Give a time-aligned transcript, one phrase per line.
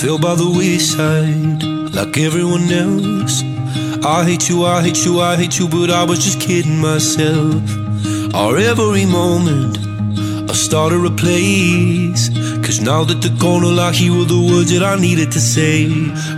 [0.00, 1.62] fell by the wayside
[1.94, 3.42] like everyone else.
[4.04, 7.62] I hate you, I hate you, I hate you, but I was just kidding myself.
[8.34, 9.78] Our every moment,
[10.50, 12.30] I started a place.
[12.64, 15.40] Cause now that they're gone, all I hear were the words that I needed to
[15.40, 15.86] say.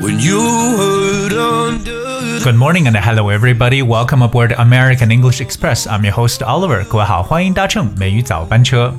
[0.01, 2.41] When you hurt under.
[2.45, 3.83] Good morning and hello everybody.
[3.83, 5.87] Welcome aboard American English Express.
[5.87, 6.85] I'm your host Oliver.
[6.85, 8.95] 各位好，欢迎搭乘美语早班车。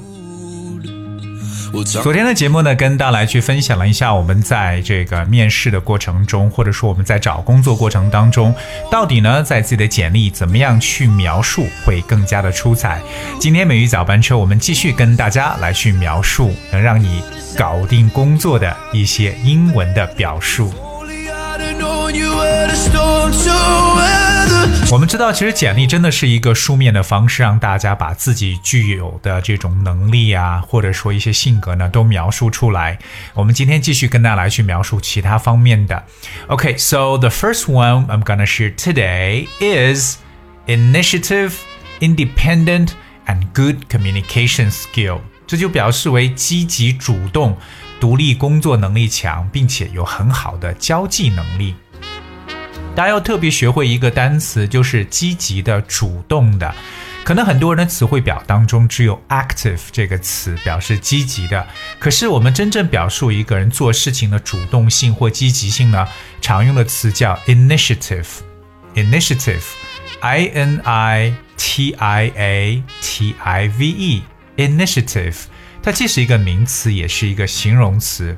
[1.83, 8.55] 昨天的节目呢，跟大家来去分享了一下我们在这个面试的过程中，或者说我们在找工作过程当中，
[8.91, 13.01] 到底呢在自己的简历怎么样去描述会更加的出彩。
[13.41, 17.23] 今天美语早班车，我们继续跟大家来去描述能让你
[17.57, 20.73] 搞定工作的一些英文的表述。
[24.91, 32.99] 我们知道，其实简历真的是一个书面的方式，让大家把自己具有的这种能力啊，或者说一些性格呢，都描述出来。
[33.35, 36.05] 我们今天继续跟大家来去描述其他方面的。
[36.47, 40.19] OK，so the first one I'm gonna share today is
[40.67, 41.53] initiative,
[42.01, 42.91] independent,
[43.27, 45.21] and good communication skill。
[45.47, 47.57] 这就表示为积极主动、
[48.01, 51.75] 独立工作能力强，并且有很好的交际能力。
[52.95, 56.73] 大家要特别学会一个单词，就是积极的、主动的。
[57.25, 61.67] 可能很多人的词汇表当中只有 active 这个词表示积极的，
[61.99, 66.07] 可是我们真正表述一个人做事情的主动性或积极性呢，
[66.41, 68.27] 常用的词叫 initiative。
[68.95, 75.35] initiative，i n i t i a t i v e，initiative，
[75.83, 78.37] 它既是一个名词，也是一个形容词。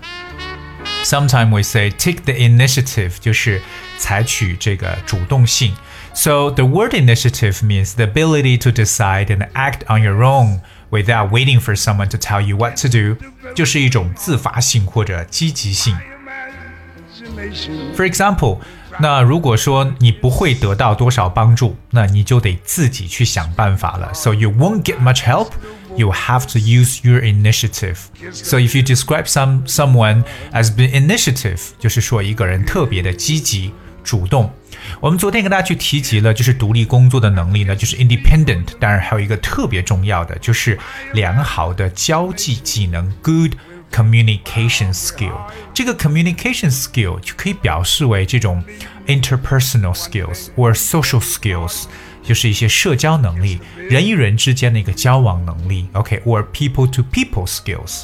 [1.06, 3.62] Sometimes we say take the initiative，就是
[3.98, 5.74] 采取这个主动性。
[6.14, 11.60] So the word initiative means the ability to decide and act on your own without waiting
[11.60, 13.18] for someone to tell you what to do，
[13.56, 15.96] 就是一种自发性或者积极性。
[17.96, 18.60] For example，
[19.00, 24.14] 那如果说你不会得到多少帮助，那你就得自己去想办法了。
[24.14, 25.50] So you won't get much help
[25.96, 27.98] you have to use your initiative.
[28.32, 33.72] So if you describe some someone as being initiative，就是说一个人特别的积极
[34.04, 34.52] 主动。
[35.00, 38.66] 我们昨天跟大家去提及了，就是独立工作的能力呢，就是 independent。
[38.80, 40.78] 当然还有一个特别重要的，就是
[41.14, 43.54] 良好的交际技能，good
[43.92, 45.38] communication skill。
[45.74, 48.64] 这个 communication skill 就可以表示为这种
[49.06, 51.84] interpersonal skills or social skills。
[52.26, 53.60] 就是一些社交能力，
[53.90, 58.04] 人与人之间的一个交往能力，OK，or people to people skills。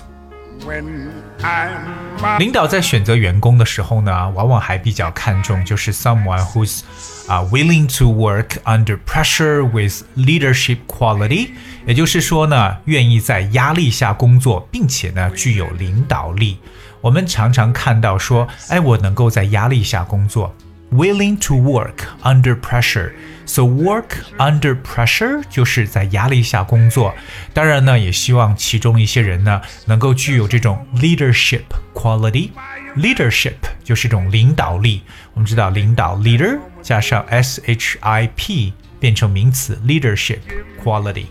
[2.39, 6.81] 领导在选择员工的时候呢，往往还比较看重就是 someone who's
[7.27, 11.49] 啊 willing to work under pressure with leadership quality，
[11.85, 16.57] 也就是说呢，愿意在压力下工作，并且呢具有领导力。
[17.01, 20.51] 我们常常看到说，哎，我能够在压力下工作。
[20.91, 23.11] willing to work under pressure.
[23.45, 27.13] So work under pressure 就是在压力下工作。
[27.53, 35.01] 当然呢，也希望其中一些人呢能够具有这种 leadership quality。leadership 就是一种领导力。
[35.33, 40.39] 我们知道领导 leader 加上 s h i p 变成名词 leadership
[40.83, 41.27] quality。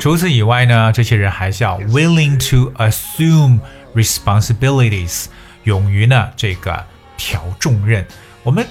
[0.00, 3.60] 除此以外呢，这些人还是要 willing to assume
[3.94, 5.26] responsibilities，
[5.64, 6.84] 勇于呢这个。
[7.16, 8.06] 挑重任，
[8.42, 8.64] 我们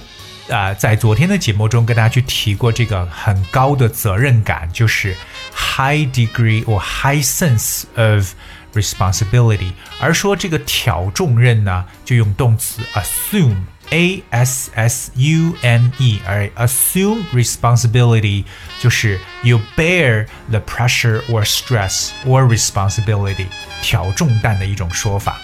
[0.48, 5.14] 啊、呃、在昨天的节目中跟大家去提过这个很高的责任感，就是
[5.54, 8.32] high degree or high sense of
[8.74, 9.72] responsibility。
[10.00, 18.44] 而说这个挑重任呢，就用动词 assume。A S S U M E，而 assume responsibility
[18.78, 23.46] 就是 you bear the pressure or stress or responsibility，
[23.82, 25.40] 挑重担的一种说法。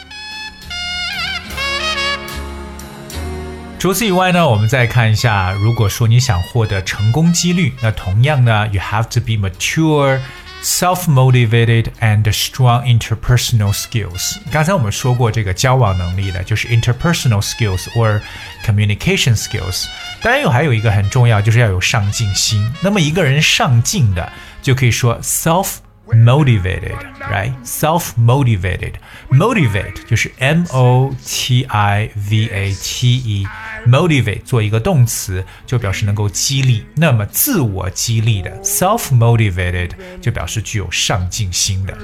[3.81, 10.19] 除此以外呢，我们再看一下，如果说你想获得成功几率，那同样呢，you have to be mature,
[10.61, 14.37] self-motivated and strong interpersonal skills。
[14.51, 18.21] 刚才我们说过这个交往能力的，就是 interpersonal skills or
[18.63, 19.87] communication skills。
[20.21, 22.63] 当然有还有一个很重要，就是要有上进心。
[22.83, 24.31] 那么一个人上进的，
[24.61, 25.77] 就可以说 self。
[26.10, 27.52] motivated, right?
[27.64, 28.92] Self motivated.
[29.30, 36.84] Motivate 就是 M O T I V A T E。motivate 做一个动词，就表示能够激励。
[36.96, 39.90] 那么自我激励的 self motivated
[40.20, 41.96] 就表示具有上进心的。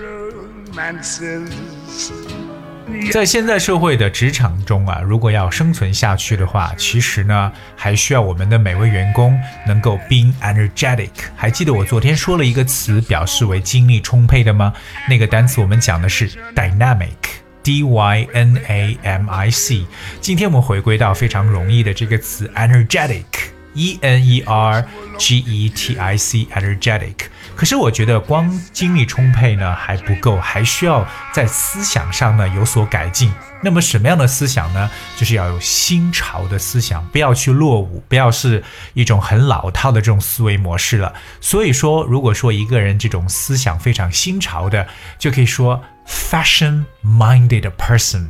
[3.12, 11.10] 在现在社会的职场中啊，如果要生存下去的话，其实呢，还需要我们的每位员工能够 being energetic。
[11.36, 14.74] 还记得我昨天说了一个词，表示为精力充沛的吗？
[15.10, 17.12] 那个单词我们讲的是 dynamic。
[17.64, 19.86] D Y N A M I C。
[20.22, 23.26] 今天我们回归到非常容易的这个词 energetic
[23.78, 24.88] Energetic,
[26.50, 27.16] energetic.。
[27.56, 33.32] 可是我觉得光精力充沛呢还不够，还需要在思想上呢有所改进。
[33.64, 34.92] 那么什么样的思想呢？
[35.16, 38.64] 就是要有新潮的思想，不要去落伍，不要是
[38.94, 41.12] 一种很老套的这种思维模式了。
[41.42, 44.88] 所以说，如果说一个人这种思想非常新潮的，
[45.18, 48.28] 就可以说 fashion-minded person，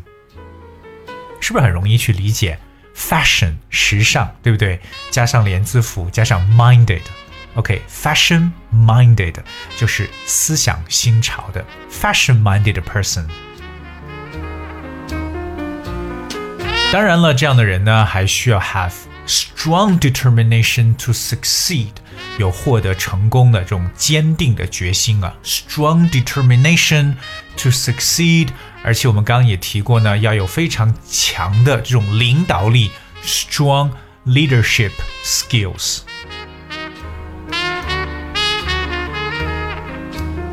[1.42, 2.58] 是不是很容易去理解
[2.97, 4.81] ？fashion 时尚，对不对？
[5.11, 9.35] 加上连字符，加上 minded。OK，fashion-minded
[9.77, 13.27] 就是思想新潮的 fashion-minded person。
[16.91, 18.94] 当然了，这样的人呢，还需要 have
[19.27, 21.93] strong determination to succeed，
[22.38, 27.16] 有获得成功的这种坚定的决心啊，strong determination
[27.57, 28.50] to succeed。
[28.84, 32.92] 而且我们刚刚也提过呢，要有非常强的这种领导力
[33.24, 33.92] ，strong
[34.25, 34.92] leadership
[35.24, 36.00] skills。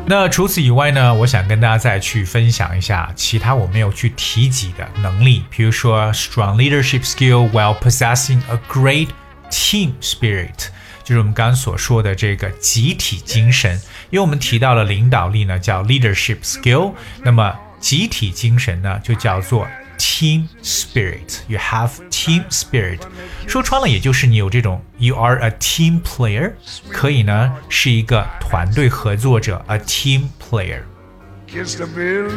[0.07, 9.07] 那除此以外呢，我想跟大家再去分享一下其他我没有去提及的能力，比如说 strong leadership skill while possessing a great
[9.49, 10.67] team spirit，
[11.05, 13.79] 就是我们刚刚所说的这个集体精神。
[14.09, 16.93] 因为我们提到了领导力呢，叫 leadership skill，
[17.23, 19.65] 那么集体精神呢，就叫做。
[19.97, 21.39] team spirit.
[21.47, 22.99] You have team spirit.
[23.47, 26.51] 说穿了，也就是你有这种 you are a team player，
[26.91, 30.81] 可以呢是一个团队合作者，a team player。
[31.47, 32.29] Kiss the bill.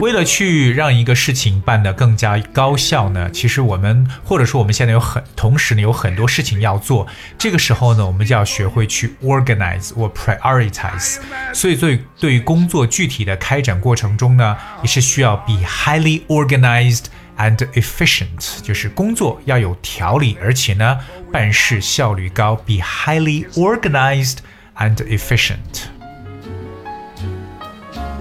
[0.00, 7.06] 为了去让一个事情办得更加高效呢，其实我们或者说我们现在有很同时呢有很多事情要做，
[7.36, 11.18] 这个时候呢我们就要学会去 organize 或 prioritize。
[11.52, 17.04] 所以对对于工作具体的开展过程中呢，也是需要 be highly organized
[17.36, 20.98] and efficient，就是工作要有条理，而且呢
[21.32, 24.38] 办事效率高，be highly organized
[24.76, 25.97] and efficient。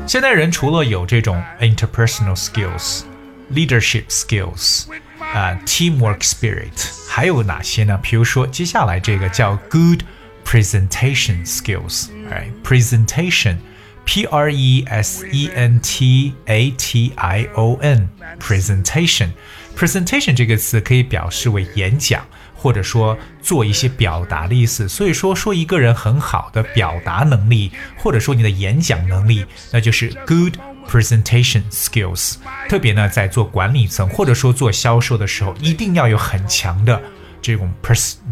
[0.07, 4.85] 现代人除了有这种 interpersonal skills、leadership skills、
[5.19, 7.99] 啊、uh, teamwork spirit，还有哪些呢？
[8.03, 10.03] 比如说接下来这个叫 good
[10.45, 22.27] presentation skills，哎，presentation。P R E S E N T A T I O N，presentation。presentation 这个词可以表示为演讲，
[22.58, 24.90] 或者说做一些表达的意思。
[24.90, 30.56] 所以说，说一个人很好的表达能力，或者说你的演讲能力，那就是 good
[30.90, 32.36] presentation skills。
[32.68, 37.02] 特别呢，在做管理层或者说做销售的时候，一定要有很强的
[37.42, 37.72] 这种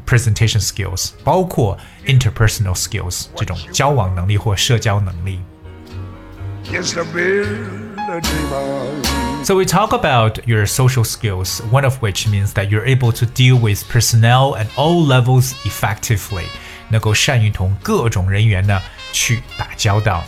[0.06, 5.40] presentation skills，包括 interpersonal skills 这种交往能力或社交能力。
[9.43, 13.57] So we talk about your social skills, one of which means that you're able to deal
[13.57, 16.45] with personnel at all levels effectively，
[16.91, 18.81] 能够善于同各种人员呢
[19.13, 20.25] 去打交道。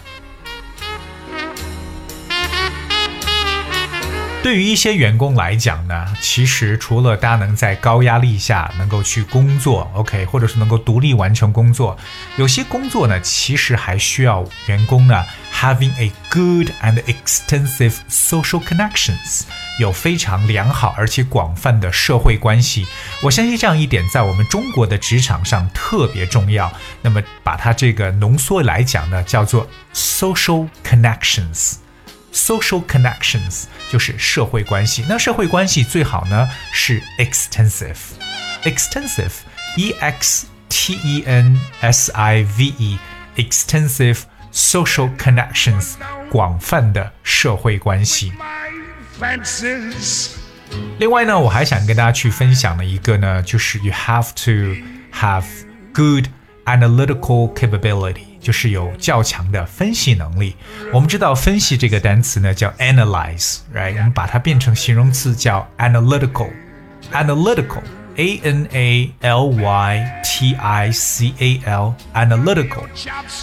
[4.47, 11.97] 对于一些员工来讲呢，其实除了大家能在高压力下能够去工作，OK，或者是能够独立完成工作，
[12.37, 15.21] 有些工作呢，其实还需要员工呢
[15.53, 19.41] having a good and extensive social connections，
[19.79, 22.87] 有非常良好而且广泛的社会关系。
[23.23, 26.71] 我相信这样一点在我们中国的职场上特别重要。
[27.01, 31.79] 那么把它这个浓缩来讲呢，叫做 social connections。
[32.36, 35.04] social connections 就是社会关系。
[35.08, 44.20] 那社会关系最好呢是 extensive，extensive，e x t e n s i v e，extensive
[44.52, 45.92] social connections，
[46.30, 48.32] 广泛的社会关系。
[50.98, 54.74] 另外呢，我还想跟大家去分享的一个呢，就是 you have to
[55.14, 55.44] have
[55.92, 56.28] good
[56.64, 58.25] analytical capability。
[58.39, 60.55] 就是有较强的分析能力。
[60.93, 63.97] 我们知道分析这个单词呢叫 analyze，right？
[63.97, 67.81] 我们把它变成形容词叫 analytical，analytical。
[68.16, 72.84] A N A L Y T I C A L analytical.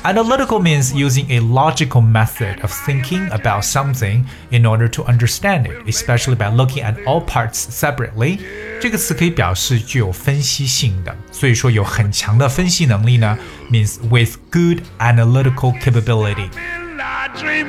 [0.04, 5.88] Analytical means using a logical method of thinking about something in order to understand it,
[5.88, 8.40] especially by looking at all parts separately.
[8.80, 13.38] 这个词可以表示具有分析性的，所以说有很强的分析能力呢，
[13.72, 16.50] means with good analytical capability。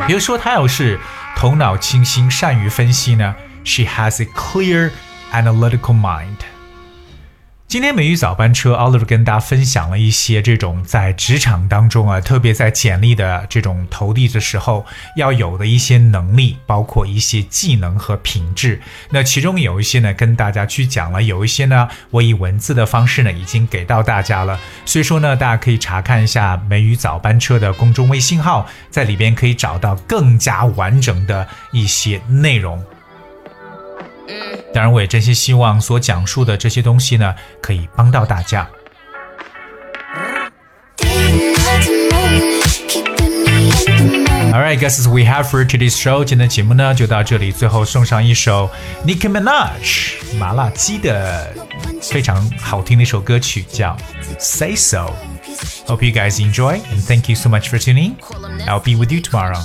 [0.07, 0.99] 比如说，他要是
[1.37, 3.35] 头脑清新、善于分析呢，
[3.65, 4.91] she has a clear
[5.33, 6.37] analytical mind。
[7.68, 14.86] 今天美语早班车，Oliver 跟大家分享了一些这种在职场当中啊，特别在简历的这种投递的时候
[15.18, 18.80] 要有的一些能力，包括一些技能和品质。
[19.10, 24.60] 那其中有一些呢，跟大家去讲了；有一些呢，我以文字的方式呢，已经给到大家了。
[24.86, 32.82] 所以说呢，大家可以查看一下美语早班车的公众微信号，在里边可以找到更加完整的一些内容。
[34.73, 38.69] 当然，我也真心希望所讲述的这些东西呢，可以帮到大家。
[44.53, 46.25] Alright, guys, we have for today's show。
[46.25, 48.69] 今天的节目呢就到这里，最后送上一首
[49.07, 51.55] Nicki Minaj 麻辣鸡的
[52.03, 53.97] 非常好听的一首歌曲，叫
[54.39, 58.15] Say So。Hope you guys enjoy and thank you so much for tuning.
[58.67, 59.61] I'll be with you tomorrow.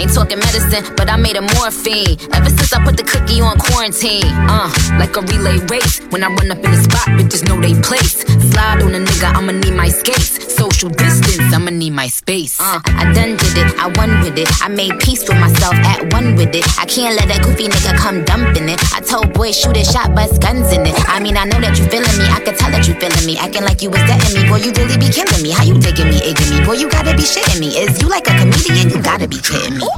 [0.00, 2.16] Ain't talking medicine, but I made a morphine.
[2.32, 4.24] Ever since I put the cookie on quarantine.
[4.48, 6.00] Uh, like a relay race.
[6.08, 8.24] When I run up in the spot, bitches know they place.
[8.50, 10.49] Slide on a nigga, I'ma need my skates.
[10.60, 12.60] Social distance, I'ma need my space.
[12.60, 14.46] Uh, I done did it, I won with it.
[14.60, 16.68] I made peace with myself, at one with it.
[16.78, 18.78] I can't let that goofy nigga come dumping it.
[18.92, 20.92] I told boys, shoot a shot, bust guns in it.
[21.08, 23.38] I mean, I know that you feeling me, I can tell that you feeling me.
[23.40, 25.48] Acting like you was getting me, boy, you really be killing me.
[25.48, 26.60] How you digging me, egging me?
[26.60, 27.72] Boy, you gotta be shitting me.
[27.80, 28.92] Is you like a comedian?
[28.92, 29.88] You gotta be kidding me.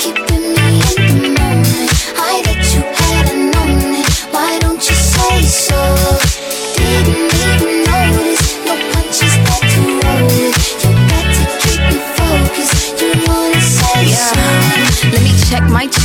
[0.00, 1.92] Keeping me in the moment.
[2.16, 4.08] I bet you had known it.
[4.32, 6.25] Why don't you say so?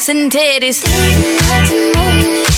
[0.00, 2.49] ass and titties.